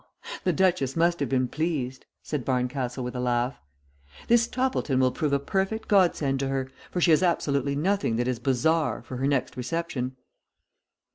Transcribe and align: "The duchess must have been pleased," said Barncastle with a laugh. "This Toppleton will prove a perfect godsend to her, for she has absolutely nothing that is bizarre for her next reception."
"The 0.45 0.51
duchess 0.51 0.95
must 0.95 1.19
have 1.19 1.29
been 1.29 1.47
pleased," 1.47 2.07
said 2.23 2.43
Barncastle 2.43 3.03
with 3.03 3.15
a 3.15 3.19
laugh. 3.19 3.59
"This 4.29 4.47
Toppleton 4.47 4.99
will 4.99 5.11
prove 5.11 5.31
a 5.31 5.37
perfect 5.37 5.87
godsend 5.87 6.39
to 6.39 6.47
her, 6.47 6.71
for 6.89 6.99
she 6.99 7.11
has 7.11 7.21
absolutely 7.21 7.75
nothing 7.75 8.15
that 8.15 8.27
is 8.27 8.39
bizarre 8.39 9.03
for 9.03 9.17
her 9.17 9.27
next 9.27 9.55
reception." 9.55 10.15